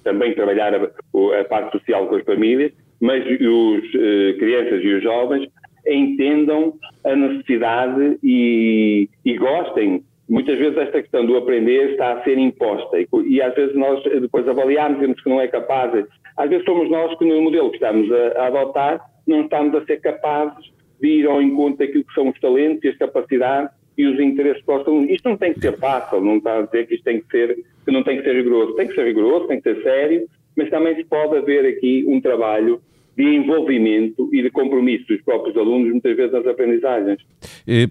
também 0.04 0.36
trabalhar 0.36 0.76
a 0.76 1.44
parte 1.46 1.72
social 1.78 2.08
com 2.08 2.16
as 2.16 2.26
famílias, 2.26 2.74
mas 3.04 3.22
os 3.26 3.92
crianças 4.40 4.82
e 4.82 4.94
os 4.94 5.04
jovens 5.04 5.50
entendam 5.86 6.74
a 7.04 7.14
necessidade 7.14 8.18
e, 8.24 9.10
e 9.26 9.38
gostem. 9.38 10.02
Muitas 10.30 10.58
vezes 10.58 10.78
esta 10.78 11.02
questão 11.02 11.26
do 11.26 11.36
aprender 11.36 11.92
está 11.92 12.14
a 12.14 12.24
ser 12.24 12.38
imposta 12.38 12.98
e, 12.98 13.08
e 13.28 13.42
às 13.42 13.54
vezes 13.56 13.76
nós 13.76 14.02
depois 14.04 14.48
avaliamos, 14.48 15.02
vemos 15.02 15.22
que 15.22 15.30
não 15.30 15.42
é 15.42 15.50
capaz. 15.50 16.06
Às 16.38 16.50
vezes 16.50 16.64
somos 16.64 16.90
nós 16.90 17.14
que 17.18 17.26
no 17.26 17.42
modelo 17.42 17.72
que 17.72 17.76
estamos 17.76 18.10
a, 18.10 18.42
a 18.42 18.48
adotar 18.48 19.02
não 19.28 19.42
estamos 19.42 19.76
a 19.76 19.86
ser 19.86 20.00
capazes 20.00 20.72
de 21.02 21.08
ir 21.10 21.28
ao 21.28 21.42
encontro 21.42 21.80
daquilo 21.80 22.06
que 22.06 22.14
são 22.14 22.30
os 22.30 22.40
talentos 22.40 22.86
e 22.86 22.88
as 22.88 22.98
capacidades 22.98 23.70
e 23.98 24.06
os 24.06 24.18
interesses 24.18 24.64
para. 24.64 24.82
Isto 25.10 25.28
não 25.28 25.36
tem 25.36 25.54
que 25.54 25.60
ser 25.60 25.78
fácil, 25.78 26.22
não 26.22 26.38
está 26.38 26.60
a 26.60 26.62
dizer 26.62 26.88
que 26.88 26.96
isto 26.96 27.04
tem 27.04 27.20
que 27.20 27.30
ser, 27.30 27.58
que 27.84 27.92
não 27.92 28.02
tem 28.02 28.16
que 28.16 28.24
ser 28.24 28.34
rigoroso. 28.34 28.76
Tem 28.76 28.88
que 28.88 28.96
ser 28.96 29.04
rigoroso, 29.04 29.48
tem 29.48 29.60
que 29.60 29.74
ser 29.74 29.84
sério, 29.84 30.26
mas 30.56 30.70
também 30.70 30.96
se 30.96 31.04
pode 31.04 31.36
haver 31.36 31.66
aqui 31.66 32.06
um 32.08 32.22
trabalho 32.22 32.82
de 33.16 33.24
envolvimento 33.24 34.30
e 34.34 34.42
de 34.42 34.50
compromisso 34.50 35.06
dos 35.08 35.22
próprios 35.22 35.56
alunos, 35.56 35.92
muitas 35.92 36.16
vezes 36.16 36.32
nas 36.34 36.46
aprendizagens. 36.48 37.20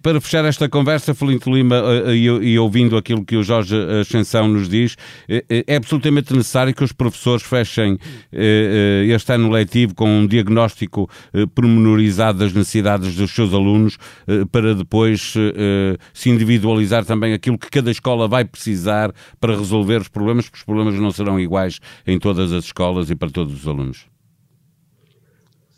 Para 0.02 0.20
fechar 0.20 0.44
esta 0.44 0.68
conversa, 0.68 1.14
Felinto 1.14 1.50
Lima, 1.50 1.76
eh, 1.76 2.10
eh, 2.10 2.14
e 2.16 2.58
ouvindo 2.58 2.96
aquilo 2.96 3.24
que 3.24 3.36
o 3.36 3.42
Jorge 3.42 3.74
Ascensão 4.00 4.48
nos 4.48 4.68
diz, 4.68 4.96
eh, 5.28 5.64
é 5.66 5.76
absolutamente 5.76 6.34
necessário 6.34 6.74
que 6.74 6.82
os 6.82 6.92
professores 6.92 7.42
fechem 7.42 7.98
este 8.32 9.32
ano 9.32 9.50
letivo 9.50 9.94
com 9.94 10.08
um 10.08 10.26
diagnóstico 10.26 11.08
pormenorizado 11.54 12.38
das 12.38 12.52
necessidades 12.52 13.14
dos 13.14 13.30
seus 13.30 13.52
alunos, 13.54 13.98
para 14.50 14.74
depois 14.74 15.34
se 16.12 16.30
individualizar 16.30 17.04
também 17.04 17.32
aquilo 17.32 17.58
que 17.58 17.70
cada 17.70 17.90
escola 17.90 18.26
vai 18.26 18.44
precisar 18.44 19.12
para 19.40 19.56
resolver 19.56 20.00
os 20.00 20.08
problemas, 20.08 20.46
porque 20.46 20.58
os 20.58 20.64
problemas 20.64 20.94
não 20.94 21.10
serão 21.10 21.38
iguais 21.38 21.78
em 22.06 22.18
todas 22.18 22.52
as 22.52 22.64
escolas 22.64 23.10
e 23.10 23.14
para 23.14 23.30
todos 23.30 23.54
os 23.54 23.68
alunos. 23.68 24.11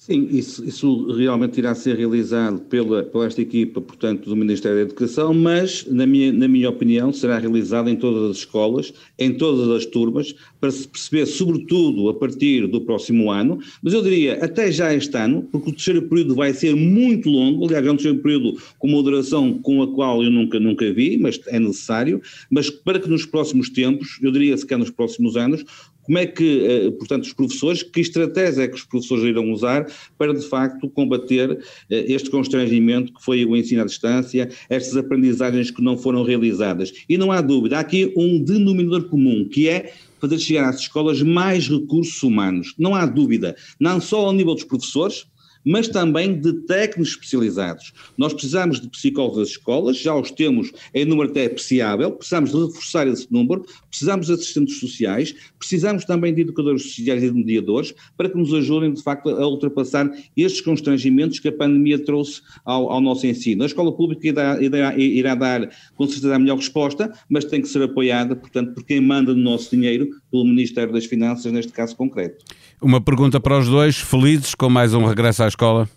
Sim, 0.06 0.28
isso, 0.30 0.62
isso, 0.62 1.06
realmente 1.16 1.56
irá 1.56 1.74
ser 1.74 1.96
realizado 1.96 2.60
pela, 2.60 3.04
pela 3.04 3.24
esta 3.24 3.40
equipa, 3.40 3.80
portanto, 3.80 4.28
do 4.28 4.36
Ministério 4.36 4.76
da 4.76 4.82
Educação, 4.82 5.32
mas, 5.32 5.86
na 5.86 6.06
minha, 6.06 6.30
na 6.30 6.46
minha 6.46 6.68
opinião, 6.68 7.10
será 7.10 7.38
realizado 7.38 7.88
em 7.88 7.96
todas 7.96 8.32
as 8.32 8.36
escolas, 8.36 8.92
em 9.18 9.32
todas 9.32 9.66
as 9.70 9.86
turmas, 9.86 10.34
para 10.60 10.70
se 10.70 10.86
perceber, 10.86 11.24
sobretudo, 11.24 12.10
a 12.10 12.14
partir 12.14 12.66
do 12.66 12.82
próximo 12.82 13.32
ano, 13.32 13.58
mas 13.82 13.94
eu 13.94 14.02
diria 14.02 14.44
até 14.44 14.70
já 14.70 14.92
este 14.92 15.16
ano, 15.16 15.48
porque 15.50 15.70
o 15.70 15.72
terceiro 15.72 16.02
período 16.02 16.34
vai 16.34 16.52
ser 16.52 16.76
muito 16.76 17.30
longo, 17.30 17.64
aliás, 17.64 17.86
é 17.86 17.90
um 17.90 17.96
terceiro 17.96 18.18
período 18.18 18.60
com 18.78 18.88
uma 18.88 19.02
duração 19.02 19.58
com 19.60 19.80
a 19.80 19.90
qual 19.90 20.22
eu 20.22 20.30
nunca, 20.30 20.60
nunca 20.60 20.92
vi, 20.92 21.16
mas 21.16 21.40
é 21.46 21.58
necessário, 21.58 22.20
mas 22.50 22.68
para 22.68 23.00
que 23.00 23.08
nos 23.08 23.24
próximos 23.24 23.70
tempos, 23.70 24.18
eu 24.20 24.30
diria 24.30 24.54
se 24.54 24.66
calhar 24.66 24.80
nos 24.80 24.90
próximos 24.90 25.34
anos, 25.34 25.64
como 26.04 26.18
é 26.18 26.26
que, 26.26 26.64
eh, 26.64 26.90
portanto, 26.92 27.24
os 27.24 27.32
professores, 27.32 27.82
que 27.82 28.00
estratégia 28.00 28.62
é 28.62 28.68
que 28.68 28.76
os 28.76 28.84
professores 28.84 29.24
irão 29.24 29.50
usar 29.50 29.86
para, 30.18 30.34
de 30.34 30.46
facto, 30.46 30.88
combater 30.88 31.58
eh, 31.90 32.04
este 32.08 32.30
constrangimento 32.30 33.12
que 33.12 33.24
foi 33.24 33.44
o 33.44 33.56
ensino 33.56 33.82
à 33.82 33.84
distância, 33.84 34.48
estas 34.68 34.96
aprendizagens 34.96 35.70
que 35.70 35.82
não 35.82 35.96
foram 35.96 36.22
realizadas? 36.22 36.92
E 37.08 37.16
não 37.16 37.32
há 37.32 37.40
dúvida, 37.40 37.78
há 37.78 37.80
aqui 37.80 38.12
um 38.16 38.42
denominador 38.42 39.08
comum, 39.08 39.48
que 39.48 39.68
é 39.68 39.92
fazer 40.20 40.38
chegar 40.38 40.68
às 40.68 40.80
escolas 40.80 41.22
mais 41.22 41.68
recursos 41.68 42.22
humanos. 42.22 42.74
Não 42.78 42.94
há 42.94 43.04
dúvida, 43.06 43.56
não 43.78 44.00
só 44.00 44.26
ao 44.26 44.32
nível 44.32 44.54
dos 44.54 44.64
professores, 44.64 45.26
mas 45.64 45.88
também 45.88 46.38
de 46.38 46.52
técnicos 46.52 47.12
especializados. 47.12 47.92
Nós 48.18 48.32
precisamos 48.32 48.80
de 48.80 48.88
psicólogos 48.88 49.38
das 49.38 49.48
escolas, 49.48 49.98
já 49.98 50.14
os 50.14 50.30
temos 50.30 50.72
em 50.92 51.04
número 51.04 51.30
até 51.30 51.46
apreciável, 51.46 52.12
precisamos 52.12 52.50
de 52.50 52.58
reforçar 52.58 53.08
esse 53.08 53.32
número, 53.32 53.64
precisamos 53.88 54.26
de 54.26 54.32
assistentes 54.34 54.78
sociais, 54.78 55.34
precisamos 55.58 56.04
também 56.04 56.34
de 56.34 56.42
educadores 56.42 56.82
sociais 56.82 57.22
e 57.22 57.30
de 57.30 57.34
mediadores 57.34 57.94
para 58.16 58.28
que 58.28 58.36
nos 58.36 58.52
ajudem, 58.52 58.92
de 58.92 59.02
facto, 59.02 59.30
a 59.30 59.46
ultrapassar 59.46 60.10
estes 60.36 60.60
constrangimentos 60.60 61.38
que 61.38 61.48
a 61.48 61.52
pandemia 61.52 61.98
trouxe 61.98 62.42
ao, 62.64 62.90
ao 62.90 63.00
nosso 63.00 63.26
ensino. 63.26 63.62
A 63.62 63.66
escola 63.66 63.92
pública 63.92 64.28
irá, 64.28 64.62
irá, 64.62 64.98
irá, 64.98 65.34
dar, 65.34 65.70
com 65.96 66.06
certeza, 66.06 66.34
a 66.34 66.38
melhor 66.38 66.56
resposta, 66.56 67.12
mas 67.28 67.44
tem 67.44 67.60
que 67.60 67.68
ser 67.68 67.82
apoiada, 67.82 68.36
portanto, 68.36 68.74
por 68.74 68.84
quem 68.84 69.00
manda 69.00 69.34
no 69.34 69.40
nosso 69.40 69.74
dinheiro, 69.74 70.08
pelo 70.34 70.44
Ministério 70.44 70.92
das 70.92 71.04
Finanças, 71.04 71.52
neste 71.52 71.70
caso 71.70 71.94
concreto. 71.94 72.44
Uma 72.82 73.00
pergunta 73.00 73.38
para 73.38 73.56
os 73.56 73.68
dois, 73.68 73.98
felizes 73.98 74.52
com 74.52 74.68
mais 74.68 74.92
um 74.92 75.04
regresso 75.04 75.44
à 75.44 75.46
escola? 75.46 75.88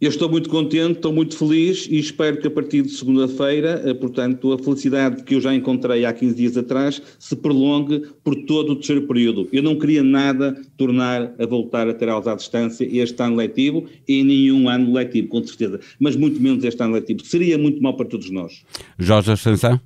Eu 0.00 0.08
estou 0.08 0.28
muito 0.28 0.50
contente, 0.50 0.96
estou 0.96 1.12
muito 1.12 1.38
feliz 1.38 1.86
e 1.88 1.96
espero 1.96 2.38
que 2.38 2.48
a 2.48 2.50
partir 2.50 2.82
de 2.82 2.88
segunda-feira, 2.88 3.80
eh, 3.86 3.94
portanto, 3.94 4.52
a 4.52 4.58
felicidade 4.58 5.22
que 5.22 5.36
eu 5.36 5.40
já 5.40 5.54
encontrei 5.54 6.04
há 6.04 6.12
15 6.12 6.34
dias 6.34 6.56
atrás 6.56 7.00
se 7.20 7.36
prolongue 7.36 8.02
por 8.24 8.34
todo 8.46 8.72
o 8.72 8.74
terceiro 8.74 9.06
período. 9.06 9.48
Eu 9.52 9.62
não 9.62 9.78
queria 9.78 10.02
nada 10.02 10.60
tornar 10.76 11.32
a 11.38 11.46
voltar 11.46 11.88
a 11.88 11.94
ter 11.94 12.08
aulas 12.08 12.26
à 12.26 12.34
distância 12.34 12.84
este 12.84 13.22
ano 13.22 13.36
letivo 13.36 13.86
e 14.08 14.24
nenhum 14.24 14.68
ano 14.68 14.92
letivo, 14.92 15.28
com 15.28 15.42
certeza, 15.44 15.78
mas 16.00 16.16
muito 16.16 16.42
menos 16.42 16.64
este 16.64 16.82
ano 16.82 16.94
letivo. 16.94 17.24
Seria 17.24 17.56
muito 17.56 17.80
mal 17.80 17.96
para 17.96 18.06
todos 18.06 18.28
nós. 18.28 18.64
Jorge 18.98 19.30
Ascensão? 19.30 19.80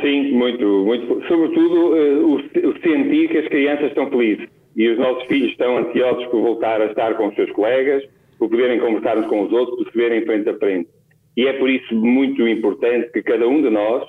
Sim, 0.00 0.32
muito, 0.32 0.64
muito. 0.84 1.06
Sobretudo, 1.26 1.94
uh, 1.94 2.26
o, 2.26 2.36
o 2.36 2.80
sentir 2.80 3.28
que 3.28 3.38
as 3.38 3.48
crianças 3.48 3.88
estão 3.88 4.08
felizes 4.10 4.48
e 4.76 4.88
os 4.88 4.98
nossos 4.98 5.24
filhos 5.24 5.50
estão 5.50 5.76
ansiosos 5.78 6.26
por 6.26 6.40
voltar 6.40 6.80
a 6.80 6.86
estar 6.86 7.14
com 7.14 7.28
os 7.28 7.34
seus 7.34 7.50
colegas, 7.52 8.04
por 8.38 8.48
poderem 8.48 8.78
conversar 8.78 9.18
uns 9.18 9.26
com 9.26 9.42
os 9.42 9.52
outros, 9.52 9.76
por 9.76 9.90
se 9.90 9.98
verem 9.98 10.24
frente 10.24 10.48
a 10.48 10.56
frente. 10.56 10.88
E 11.36 11.46
é 11.46 11.52
por 11.54 11.68
isso 11.68 11.94
muito 11.94 12.46
importante 12.46 13.10
que 13.12 13.22
cada 13.22 13.46
um 13.48 13.60
de 13.60 13.70
nós 13.70 14.04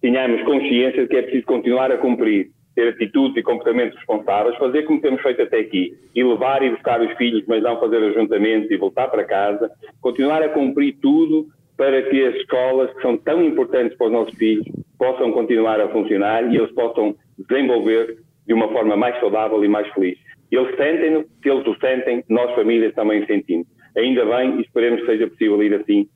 tenhamos 0.00 0.42
consciência 0.42 1.02
de 1.02 1.08
que 1.08 1.16
é 1.16 1.22
preciso 1.22 1.44
continuar 1.44 1.92
a 1.92 1.98
cumprir, 1.98 2.48
ter 2.74 2.88
atitudes 2.88 3.36
e 3.36 3.42
comportamentos 3.42 3.96
responsáveis, 3.96 4.56
fazer 4.56 4.84
como 4.84 5.00
temos 5.02 5.20
feito 5.20 5.42
até 5.42 5.58
aqui, 5.60 5.92
e 6.14 6.24
levar 6.24 6.62
e 6.62 6.70
buscar 6.70 7.00
os 7.02 7.12
filhos, 7.18 7.44
mas 7.46 7.62
não 7.62 7.78
fazer 7.78 7.98
ajuntamentos 7.98 8.70
e 8.70 8.76
voltar 8.78 9.08
para 9.08 9.24
casa, 9.24 9.70
continuar 10.00 10.42
a 10.42 10.48
cumprir 10.48 10.96
tudo 11.02 11.46
para 11.80 12.02
que 12.02 12.26
as 12.26 12.34
escolas, 12.34 12.92
que 12.92 13.00
são 13.00 13.16
tão 13.16 13.42
importantes 13.42 13.96
para 13.96 14.08
os 14.08 14.12
nossos 14.12 14.34
filhos, 14.34 14.66
possam 14.98 15.32
continuar 15.32 15.80
a 15.80 15.88
funcionar 15.88 16.52
e 16.52 16.58
eles 16.58 16.70
possam 16.72 17.16
desenvolver 17.38 18.18
de 18.46 18.52
uma 18.52 18.68
forma 18.68 18.98
mais 18.98 19.18
saudável 19.18 19.64
e 19.64 19.68
mais 19.68 19.90
feliz. 19.94 20.18
Eles 20.52 20.76
sentem-no, 20.76 21.24
se 21.42 21.48
eles 21.48 21.66
o 21.66 21.74
sentem, 21.80 22.22
nós 22.28 22.54
famílias 22.54 22.94
também 22.94 23.22
o 23.22 23.26
sentimos. 23.26 23.66
Ainda 23.96 24.26
bem 24.26 24.58
e 24.58 24.60
esperemos 24.60 25.00
que 25.00 25.06
seja 25.06 25.26
possível 25.26 25.62
ir 25.62 25.72
assim 25.72 26.06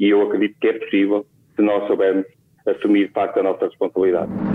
e 0.00 0.08
eu 0.08 0.22
acredito 0.22 0.58
que 0.60 0.66
é 0.66 0.72
possível 0.72 1.24
se 1.54 1.62
nós 1.62 1.86
soubermos 1.86 2.26
assumir 2.66 3.06
de 3.06 3.12
facto 3.12 3.38
a 3.38 3.44
nossa 3.44 3.66
responsabilidade. 3.66 4.51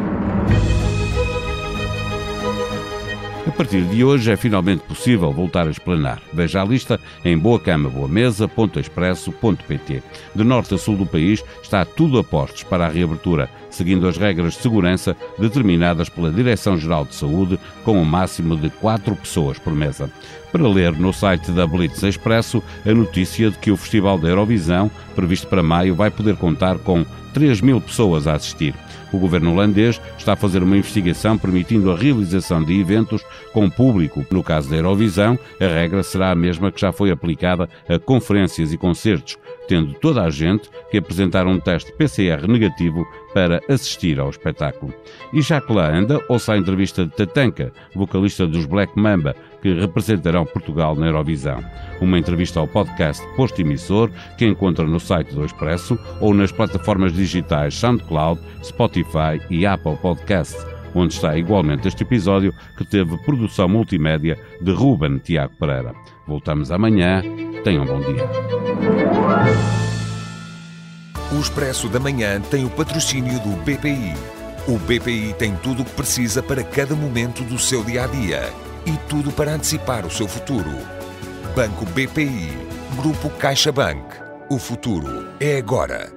Partir 3.57 3.83
de 3.85 4.03
hoje 4.03 4.31
é 4.31 4.37
finalmente 4.37 4.83
possível 4.83 5.31
voltar 5.31 5.65
a 5.65 5.71
esplanar. 5.71 6.21
Veja 6.31 6.61
a 6.61 6.65
lista 6.65 6.99
em 7.25 7.35
boacama.boamesa.expresso.pt. 7.35 10.03
De 10.35 10.43
norte 10.43 10.75
a 10.75 10.77
sul 10.77 10.95
do 10.95 11.07
país 11.07 11.43
está 11.63 11.83
tudo 11.83 12.19
a 12.19 12.23
postos 12.23 12.61
para 12.61 12.85
a 12.85 12.89
reabertura, 12.89 13.49
seguindo 13.71 14.07
as 14.07 14.15
regras 14.15 14.53
de 14.53 14.61
segurança 14.61 15.17
determinadas 15.39 16.07
pela 16.07 16.31
Direção-Geral 16.31 17.05
de 17.05 17.15
Saúde, 17.15 17.59
com 17.83 17.99
um 17.99 18.05
máximo 18.05 18.55
de 18.55 18.69
quatro 18.69 19.15
pessoas 19.15 19.57
por 19.57 19.73
mesa. 19.73 20.07
Para 20.51 20.67
ler 20.67 20.93
no 20.93 21.11
site 21.11 21.49
da 21.51 21.65
Blitz 21.65 22.03
Expresso 22.03 22.61
a 22.85 22.93
notícia 22.93 23.49
de 23.49 23.57
que 23.57 23.71
o 23.71 23.77
Festival 23.77 24.19
da 24.19 24.29
Eurovisão, 24.29 24.91
previsto 25.15 25.47
para 25.47 25.63
maio, 25.63 25.95
vai 25.95 26.11
poder 26.11 26.35
contar 26.35 26.77
com 26.77 27.03
3 27.37 27.61
mil 27.61 27.79
pessoas 27.79 28.25
a 28.25 28.33
assistir. 28.33 28.73
O 29.13 29.19
governo 29.19 29.51
holandês 29.51 30.01
está 30.17 30.33
a 30.33 30.35
fazer 30.35 30.63
uma 30.63 30.75
investigação 30.75 31.37
permitindo 31.37 31.91
a 31.91 31.95
realização 31.95 32.63
de 32.63 32.79
eventos 32.79 33.23
com 33.53 33.69
público. 33.69 34.25
No 34.31 34.43
caso 34.43 34.71
da 34.71 34.77
Eurovisão, 34.77 35.37
a 35.61 35.67
regra 35.67 36.01
será 36.01 36.31
a 36.31 36.35
mesma 36.35 36.71
que 36.71 36.81
já 36.81 36.91
foi 36.91 37.11
aplicada 37.11 37.69
a 37.87 37.99
conferências 37.99 38.73
e 38.73 38.77
concertos, 38.77 39.37
tendo 39.67 39.93
toda 39.93 40.23
a 40.23 40.31
gente 40.31 40.67
que 40.89 40.97
apresentar 40.97 41.45
um 41.45 41.59
teste 41.59 41.93
PCR 41.93 42.47
negativo 42.47 43.05
para 43.35 43.61
assistir 43.69 44.19
ao 44.19 44.31
espetáculo. 44.31 44.91
E 45.31 45.39
já 45.39 45.61
que 45.61 45.71
lá 45.71 45.95
anda, 45.95 46.19
ouça 46.27 46.53
a 46.53 46.57
entrevista 46.57 47.05
de 47.05 47.11
Tatanka, 47.11 47.71
vocalista 47.93 48.47
dos 48.47 48.65
Black 48.65 48.97
Mamba, 48.97 49.35
que 49.61 49.73
representarão 49.73 50.45
Portugal 50.45 50.95
na 50.95 51.07
Eurovisão. 51.07 51.63
Uma 51.99 52.19
entrevista 52.19 52.59
ao 52.59 52.67
podcast 52.67 53.25
Posto 53.35 53.61
Emissor, 53.61 54.09
que 54.37 54.45
encontra 54.45 54.85
no 54.85 54.99
site 54.99 55.33
do 55.33 55.45
Expresso 55.45 55.97
ou 56.19 56.33
nas 56.33 56.51
plataformas 56.51 57.13
digitais 57.13 57.75
SoundCloud, 57.75 58.39
Spotify 58.63 59.41
e 59.49 59.65
Apple 59.65 59.97
Podcasts, 59.97 60.65
onde 60.93 61.13
está 61.13 61.37
igualmente 61.37 61.87
este 61.87 62.03
episódio 62.03 62.53
que 62.77 62.85
teve 62.85 63.17
produção 63.19 63.67
multimédia 63.67 64.37
de 64.61 64.71
Ruben 64.71 65.17
Tiago 65.19 65.53
Pereira. 65.59 65.93
Voltamos 66.27 66.71
amanhã. 66.71 67.21
Tenham 67.63 67.83
um 67.83 67.87
bom 67.87 67.99
dia. 67.99 68.29
O 71.31 71.39
Expresso 71.39 71.89
da 71.89 71.99
Manhã 71.99 72.39
tem 72.39 72.63
o 72.63 72.69
patrocínio 72.69 73.39
do 73.39 73.49
BPI. 73.63 74.13
O 74.67 74.77
BPI 74.79 75.33
tem 75.37 75.55
tudo 75.57 75.81
o 75.81 75.85
que 75.85 75.91
precisa 75.91 76.41
para 76.41 76.63
cada 76.63 76.95
momento 76.95 77.43
do 77.43 77.57
seu 77.57 77.83
dia 77.83 78.03
a 78.03 78.07
dia 78.07 78.67
e 78.87 78.97
tudo 79.09 79.31
para 79.33 79.53
antecipar 79.53 80.05
o 80.05 80.09
seu 80.09 80.27
futuro. 80.27 80.71
Banco 81.53 81.85
BPI. 81.87 82.49
Grupo 82.95 83.29
CaixaBank. 83.31 84.15
O 84.49 84.57
futuro 84.57 85.33
é 85.41 85.57
agora. 85.57 86.16